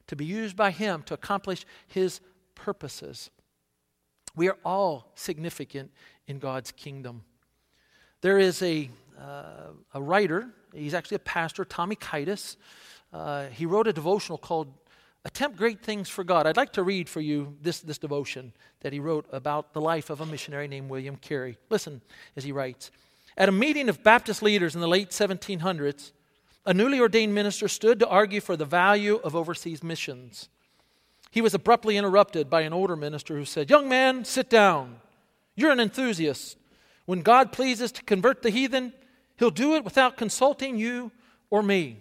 [0.07, 2.21] to be used by Him to accomplish His
[2.53, 3.29] purposes.
[4.35, 5.91] We are all significant
[6.27, 7.23] in God's kingdom.
[8.25, 8.89] There is a,
[9.21, 12.55] uh, a writer, he's actually a pastor, Tommy Kiedis.
[13.13, 14.73] Uh, he wrote a devotional called
[15.25, 16.47] Attempt Great Things for God.
[16.47, 20.09] I'd like to read for you this, this devotion that he wrote about the life
[20.09, 21.59] of a missionary named William Carey.
[21.69, 22.01] Listen
[22.35, 22.89] as he writes
[23.37, 26.11] At a meeting of Baptist leaders in the late 1700s,
[26.65, 30.49] a newly ordained minister stood to argue for the value of overseas missions.
[31.29, 34.95] He was abruptly interrupted by an older minister who said, Young man, sit down.
[35.55, 36.57] You're an enthusiast.
[37.05, 38.93] When God pleases to convert the heathen,
[39.37, 41.11] he'll do it without consulting you
[41.49, 41.99] or me.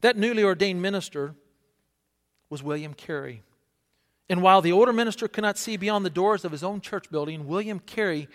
[0.00, 1.34] That newly ordained minister
[2.50, 3.42] was William Carey.
[4.28, 7.10] And while the older minister could not see beyond the doors of his own church
[7.10, 8.28] building, William Carey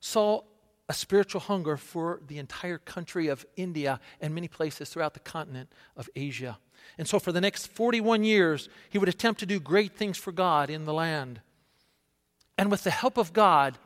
[0.00, 0.42] saw
[0.88, 5.72] a spiritual hunger for the entire country of India and many places throughout the continent
[5.96, 6.58] of Asia.
[6.98, 10.32] And so, for the next 41 years, he would attempt to do great things for
[10.32, 11.40] God in the land.
[12.58, 13.78] And with the help of God,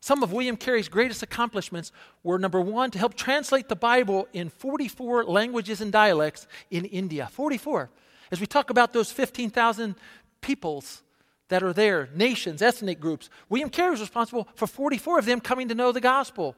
[0.00, 4.48] some of William Carey's greatest accomplishments were number one, to help translate the Bible in
[4.48, 7.28] 44 languages and dialects in India.
[7.32, 7.90] 44.
[8.30, 9.96] As we talk about those 15,000
[10.40, 11.02] peoples
[11.48, 15.68] that are there, nations, ethnic groups, William Carey was responsible for 44 of them coming
[15.68, 16.54] to know the gospel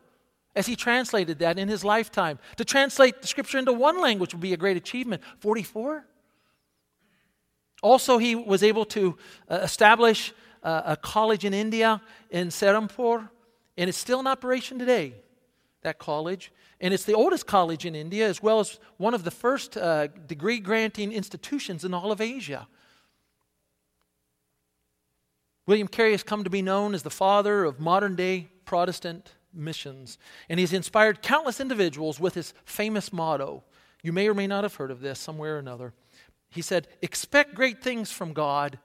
[0.54, 2.38] as he translated that in his lifetime.
[2.56, 5.22] To translate the scripture into one language would be a great achievement.
[5.38, 6.04] 44?
[7.82, 9.16] Also, he was able to
[9.48, 13.28] uh, establish a college in India in Serampore,
[13.76, 15.14] and it's still in operation today,
[15.82, 16.52] that college.
[16.80, 20.06] And it's the oldest college in India, as well as one of the first uh,
[20.06, 22.66] degree granting institutions in all of Asia.
[25.66, 30.18] William Carey has come to be known as the father of modern day Protestant missions,
[30.48, 33.62] and he's inspired countless individuals with his famous motto.
[34.02, 35.92] You may or may not have heard of this somewhere or another.
[36.48, 38.78] He said, Expect great things from God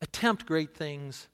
[0.00, 1.28] attempt great things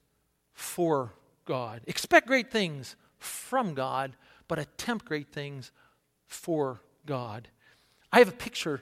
[0.53, 1.13] for
[1.45, 1.81] God.
[1.87, 4.13] Expect great things from God,
[4.47, 5.71] but attempt great things
[6.25, 7.47] for God.
[8.11, 8.81] I have a picture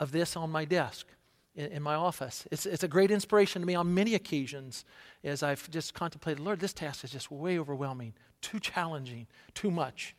[0.00, 1.06] of this on my desk
[1.54, 2.46] in, in, my office.
[2.50, 4.84] It's, it's a great inspiration to me on many occasions
[5.22, 10.14] as I've just contemplated, Lord, this task is just way overwhelming, too challenging, too much.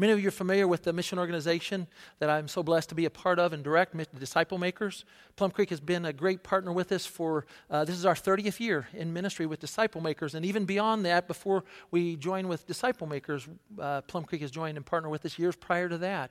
[0.00, 1.88] Many of you are familiar with the mission organization
[2.20, 5.04] that I'm so blessed to be a part of and direct, Disciple Makers.
[5.34, 8.60] Plum Creek has been a great partner with us for, uh, this is our 30th
[8.60, 10.36] year in ministry with Disciple Makers.
[10.36, 13.48] And even beyond that, before we join with Disciple Makers,
[13.80, 16.30] uh, Plum Creek has joined and partnered with us years prior to that.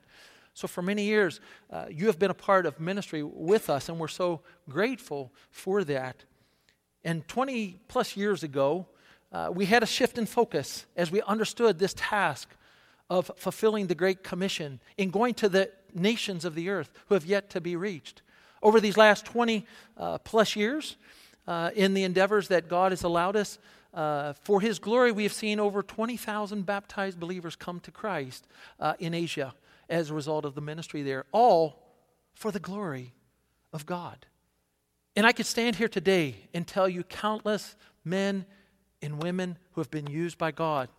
[0.53, 3.99] So, for many years, uh, you have been a part of ministry with us, and
[3.99, 6.23] we're so grateful for that.
[7.03, 8.87] And 20 plus years ago,
[9.33, 12.47] uh, we had a shift in focus as we understood this task
[13.09, 17.25] of fulfilling the Great Commission in going to the nations of the earth who have
[17.25, 18.21] yet to be reached.
[18.61, 19.65] Over these last 20
[19.97, 20.97] uh, plus years,
[21.47, 23.57] uh, in the endeavors that God has allowed us,
[23.93, 28.45] uh, for His glory, we have seen over 20,000 baptized believers come to Christ
[28.79, 29.53] uh, in Asia
[29.89, 31.81] as a result of the ministry there, all
[32.33, 33.13] for the glory
[33.73, 34.25] of God.
[35.15, 38.45] And I could stand here today and tell you countless men
[39.01, 40.89] and women who have been used by God,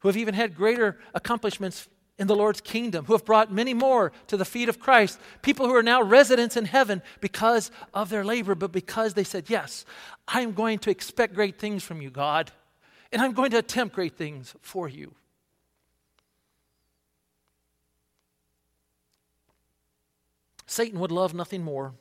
[0.00, 4.12] who have even had greater accomplishments in the Lord's kingdom, who have brought many more
[4.26, 8.24] to the feet of Christ, people who are now residents in heaven because of their
[8.24, 9.86] labor, but because they said, Yes,
[10.28, 12.52] I'm going to expect great things from you, God,
[13.10, 15.14] and I'm going to attempt great things for you.
[20.66, 21.94] Satan would love nothing more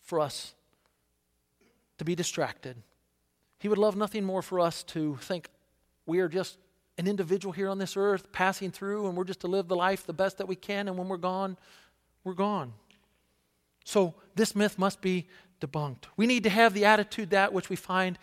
[0.00, 0.54] for us
[1.98, 2.76] to be distracted.
[3.58, 5.48] He would love nothing more for us to think
[6.06, 6.56] we are just
[6.98, 10.06] an individual here on this earth passing through and we're just to live the life
[10.06, 11.56] the best that we can, and when we're gone,
[12.22, 12.72] we're gone.
[13.84, 15.26] So this myth must be
[15.60, 16.04] debunked.
[16.16, 18.18] We need to have the attitude that which we find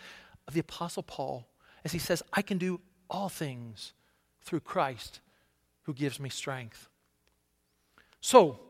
[0.48, 1.46] of the Apostle Paul
[1.84, 2.80] as he says, I can do
[3.10, 3.92] all things
[4.42, 5.20] through Christ
[5.82, 6.88] who gives me strength.
[8.20, 8.60] So,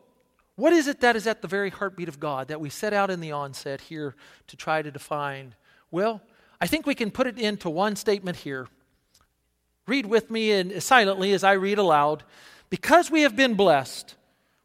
[0.55, 3.09] what is it that is at the very heartbeat of God that we set out
[3.09, 4.15] in the onset here
[4.47, 5.55] to try to define?
[5.89, 6.21] Well,
[6.61, 8.67] I think we can put it into one statement here.
[9.87, 12.23] Read with me and silently as I read aloud.
[12.69, 14.15] Because we have been blessed,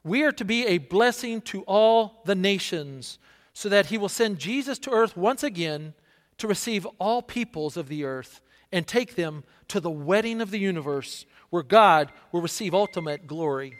[0.04, 3.18] we are to be a blessing to all the nations,
[3.52, 5.94] so that he will send Jesus to earth once again
[6.38, 8.40] to receive all peoples of the earth
[8.72, 13.74] and take them to the wedding of the universe, where God will receive ultimate glory.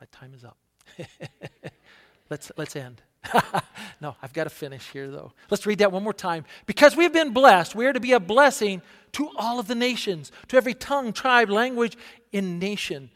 [0.00, 0.58] My time is up.
[2.30, 3.02] let's, let's end.
[4.00, 5.32] no, I've got to finish here, though.
[5.50, 6.44] Let's read that one more time.
[6.66, 8.82] Because we have been blessed, we are to be a blessing
[9.12, 11.96] to all of the nations, to every tongue, tribe, language,
[12.32, 13.10] in nation.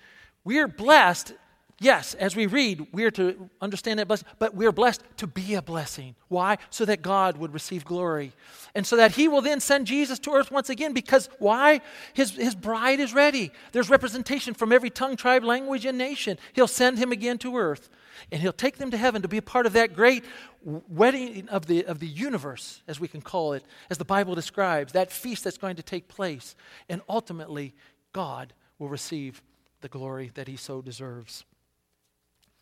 [0.44, 1.32] We are blessed
[1.78, 5.26] Yes, as we read, we are to understand that blessing, but we are blessed to
[5.26, 6.14] be a blessing.
[6.28, 6.56] Why?
[6.70, 8.32] So that God would receive glory.
[8.74, 11.82] And so that He will then send Jesus to earth once again because why?
[12.14, 13.50] His, his bride is ready.
[13.72, 16.38] There's representation from every tongue, tribe, language, and nation.
[16.54, 17.90] He'll send Him again to earth.
[18.30, 20.24] And He'll take them to heaven to be a part of that great
[20.62, 24.92] wedding of the, of the universe, as we can call it, as the Bible describes,
[24.92, 26.56] that feast that's going to take place.
[26.88, 27.74] And ultimately,
[28.12, 29.42] God will receive
[29.80, 31.44] the glory that He so deserves.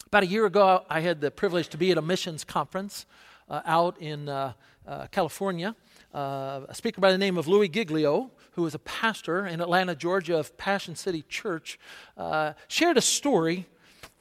[0.07, 3.07] About a year ago, I had the privilege to be at a missions conference
[3.49, 4.53] uh, out in uh,
[4.87, 5.75] uh, California.
[6.13, 9.95] Uh, a speaker by the name of Louis Giglio, who is a pastor in Atlanta,
[9.95, 11.79] Georgia, of Passion City Church,
[12.17, 13.67] uh, shared a story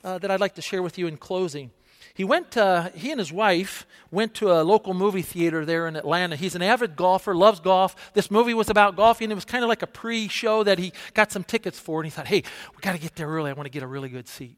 [0.04, 1.72] uh, that I'd like to share with you in closing.
[2.16, 2.54] He went.
[2.54, 6.36] he and his wife went to a local movie theater there in Atlanta.
[6.36, 7.96] He's an avid golfer, loves golf.
[8.14, 9.32] This movie was about golfing.
[9.32, 12.12] It was kind of like a pre-show that he got some tickets for, and he
[12.12, 12.44] thought, "Hey,
[12.76, 13.50] we got to get there early.
[13.50, 14.58] I want to get a really good seat."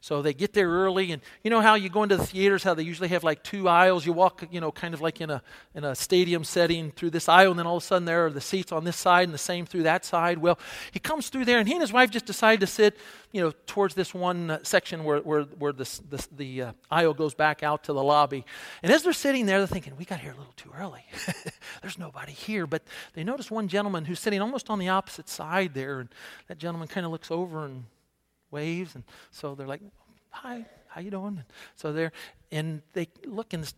[0.00, 2.74] So they get there early, and you know how you go into the theaters, how
[2.74, 4.06] they usually have like two aisles.
[4.06, 5.42] You walk, you know, kind of like in a
[5.74, 8.30] in a stadium setting through this aisle, and then all of a sudden there are
[8.30, 10.38] the seats on this side and the same through that side.
[10.38, 10.58] Well,
[10.92, 12.96] he comes through there, and he and his wife just decide to sit,
[13.32, 17.14] you know, towards this one uh, section where where where this, this the uh, aisle
[17.14, 18.44] goes back out to the lobby.
[18.82, 21.04] And as they're sitting there, they're thinking, we got here a little too early.
[21.82, 22.82] There's nobody here, but
[23.14, 26.08] they notice one gentleman who's sitting almost on the opposite side there, and
[26.48, 27.84] that gentleman kind of looks over and
[28.50, 29.82] waves, and so they're like,
[30.30, 32.12] "Hi, how you doing?" And so they're
[32.50, 33.74] and they look, and this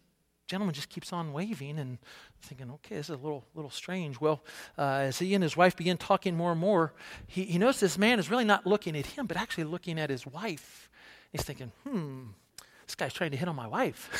[0.46, 1.98] gentleman just keeps on waving, and
[2.42, 4.44] thinking, "Okay, this is a little little strange." Well,
[4.76, 6.92] uh, as he and his wife begin talking more and more,
[7.26, 10.10] he, he noticed this man is really not looking at him, but actually looking at
[10.10, 10.90] his wife.
[11.32, 12.28] He's thinking, "Hmm."
[12.88, 14.10] This guy's trying to hit on my wife.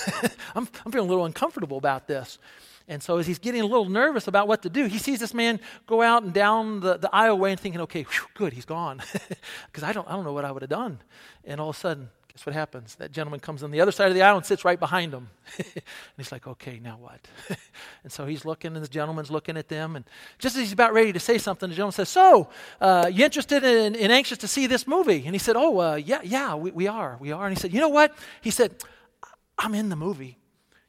[0.54, 2.38] I'm, I'm feeling a little uncomfortable about this.
[2.86, 5.32] And so, as he's getting a little nervous about what to do, he sees this
[5.32, 9.02] man go out and down the, the aisleway and thinking, okay, whew, good, he's gone.
[9.66, 11.00] Because I, don't, I don't know what I would have done.
[11.44, 12.94] And all of a sudden, guess what happens?
[12.96, 15.28] That gentleman comes on the other side of the aisle and sits right behind him.
[15.58, 15.82] and
[16.16, 17.26] he's like, okay, now what?
[18.04, 19.96] and so he's looking, and this gentleman's looking at them.
[19.96, 20.04] And
[20.38, 22.48] just as he's about ready to say something, the gentleman says, So,
[22.80, 25.24] uh, you interested in and anxious to see this movie?
[25.26, 27.16] And he said, Oh, uh, yeah, yeah, we, we are.
[27.20, 27.44] We are.
[27.44, 28.16] And he said, You know what?
[28.40, 28.76] He said,
[29.58, 30.37] I'm in the movie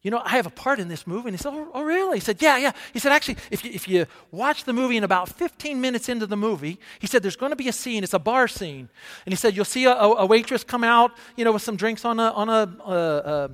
[0.02, 1.28] you know, I have a part in this movie.
[1.28, 2.18] And he said, oh, oh, really?
[2.18, 2.72] He said, yeah, yeah.
[2.94, 6.26] He said, actually, if you, if you watch the movie and about 15 minutes into
[6.26, 8.04] the movie, he said, there's going to be a scene.
[8.04, 8.88] It's a bar scene.
[9.26, 12.06] And he said, you'll see a, a waitress come out, you know, with some drinks
[12.06, 12.54] on a, on a,
[12.86, 13.52] a,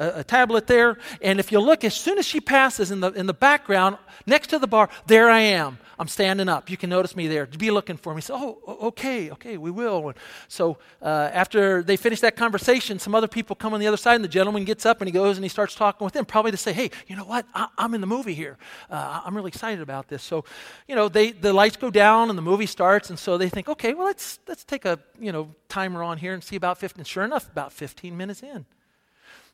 [0.00, 0.96] a, a, tablet there.
[1.20, 4.48] And if you look, as soon as she passes in the, in the background, next
[4.48, 5.78] to the bar, there I am.
[5.98, 6.70] I'm standing up.
[6.70, 7.44] You can notice me there.
[7.44, 8.22] Be looking for me.
[8.22, 8.34] So,
[8.66, 10.08] oh, okay, okay, we will.
[10.08, 13.98] And so uh, after they finish that conversation, some other people come on the other
[13.98, 16.24] side, and the gentleman gets up and he goes and he starts talking with them,
[16.24, 17.44] probably to say, hey, you know what?
[17.54, 18.56] I, am in the movie here.
[18.88, 20.22] Uh, I'm really excited about this.
[20.22, 20.46] So,
[20.88, 23.68] you know, they, the lights go down and the movie starts, and so they think,
[23.68, 27.04] okay, well, let's, let's take a, you know, timer on here and see about 15.
[27.04, 28.64] Sure enough, about 15 minutes in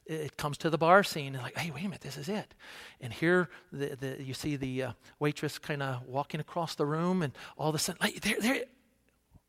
[0.07, 2.55] it comes to the bar scene and like, hey, wait a minute, this is it.
[3.01, 7.23] And here the, the, you see the uh, waitress kind of walking across the room,
[7.23, 8.63] and all of a sudden, like, there, there,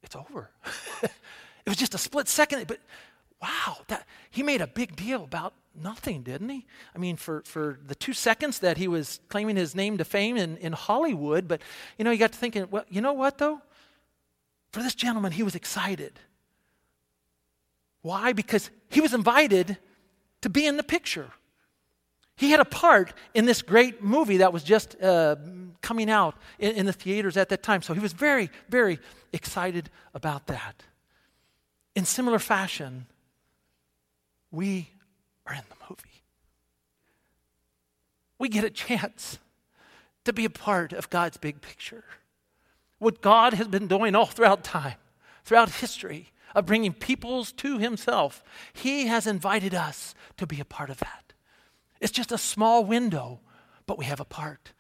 [0.02, 0.50] it's over.
[1.04, 1.10] it
[1.68, 2.80] was just a split second, but
[3.42, 6.66] wow, that, he made a big deal about nothing, didn't he?
[6.96, 10.38] I mean, for, for the two seconds that he was claiming his name to fame
[10.38, 11.62] in, in Hollywood, but
[11.98, 13.62] you know, you got to thinking, well, you know what though?
[14.72, 16.20] For this gentleman, he was excited.
[18.02, 18.34] Why?
[18.34, 19.78] Because he was invited
[20.42, 21.32] to be in the picture.
[22.36, 25.38] He had a part in this great movie that was just uh,
[25.82, 27.82] coming out in, in the theaters at that time.
[27.82, 29.00] So he was very, very
[29.34, 30.84] excited about that.
[31.96, 33.08] In similar fashion,
[34.52, 34.92] we
[35.48, 36.24] are in the movie.
[38.38, 39.40] We get a chance
[40.26, 42.04] to be a part of God's big picture.
[43.00, 44.98] What God has been doing all throughout time,
[45.44, 48.44] throughout history, of bringing peoples to himself,
[48.74, 51.34] he has invited us to be a part of that.
[52.00, 53.40] It's just a small window,
[53.86, 54.74] but we have a part.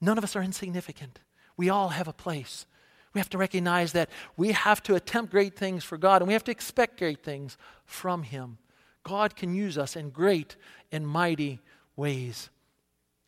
[0.00, 1.20] None of us are insignificant.
[1.56, 2.66] We all have a place.
[3.12, 6.32] We have to recognize that we have to attempt great things for God and we
[6.32, 7.56] have to expect great things
[7.86, 8.58] from Him.
[9.04, 10.56] God can use us in great
[10.90, 11.60] and mighty
[11.96, 12.50] ways.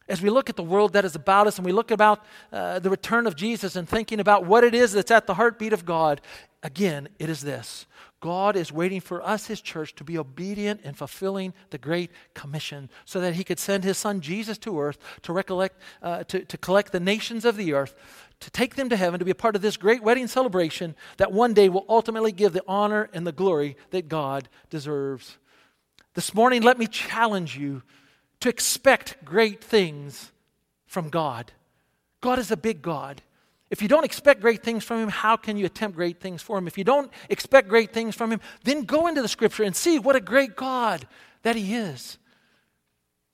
[0.09, 2.79] As we look at the world that is about us and we look about uh,
[2.79, 5.85] the return of Jesus and thinking about what it is that's at the heartbeat of
[5.85, 6.21] God,
[6.67, 7.87] Again, it is this
[8.19, 12.91] God is waiting for us, His church, to be obedient in fulfilling the Great Commission
[13.05, 16.59] so that He could send His Son Jesus to earth to, recollect, uh, to, to
[16.59, 17.95] collect the nations of the earth,
[18.41, 21.31] to take them to heaven, to be a part of this great wedding celebration that
[21.31, 25.39] one day will ultimately give the honor and the glory that God deserves.
[26.15, 27.85] This morning, let me challenge you
[28.41, 30.33] to expect great things
[30.87, 31.53] from God.
[32.21, 33.23] God is a big God.
[33.71, 36.57] If you don't expect great things from him, how can you attempt great things for
[36.57, 36.67] him?
[36.67, 39.99] If you don't expect great things from him, then go into the scripture and see
[39.99, 41.07] what a great God
[41.43, 42.19] that he is.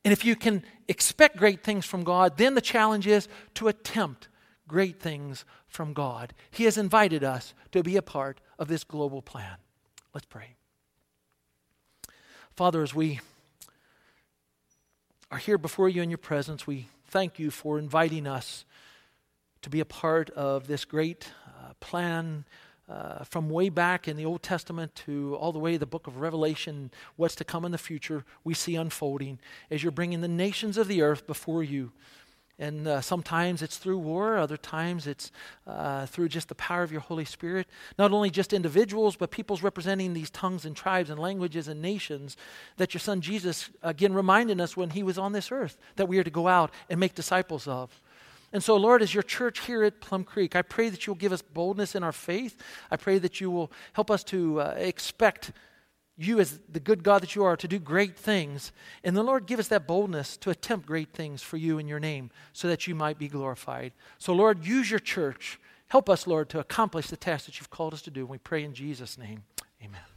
[0.05, 4.29] And if you can expect great things from God, then the challenge is to attempt
[4.67, 6.33] great things from God.
[6.51, 9.57] He has invited us to be a part of this global plan.
[10.15, 10.57] Let's pray.
[12.57, 13.21] Father, as we
[15.33, 18.67] are here before you in your presence, we thank you for inviting us
[19.63, 22.45] to be a part of this great uh, plan
[22.87, 26.07] uh, from way back in the Old Testament to all the way to the book
[26.07, 29.39] of Revelation, what's to come in the future, we see unfolding
[29.71, 31.93] as you're bringing the nations of the earth before you.
[32.63, 35.33] And uh, sometimes it's through war, other times it's
[35.67, 37.67] uh, through just the power of your Holy Spirit.
[37.99, 42.37] Not only just individuals, but peoples representing these tongues and tribes and languages and nations
[42.77, 46.21] that your son Jesus, again, reminded us when he was on this earth that we
[46.21, 48.01] are to go out and make disciples of.
[48.53, 51.33] And so, Lord, as your church here at Plum Creek, I pray that you'll give
[51.33, 52.63] us boldness in our faith.
[52.93, 55.51] I pray that you will help us to uh, expect
[56.17, 58.73] you, as the good God that you are, to do great things.
[59.03, 62.01] And the Lord, give us that boldness to attempt great things for you in your
[62.01, 63.93] name so that you might be glorified.
[64.19, 65.59] So, Lord, use your church.
[65.89, 68.27] Help us, Lord, to accomplish the task that you've called us to do.
[68.27, 69.45] We pray in Jesus' name.
[69.83, 70.12] Amen.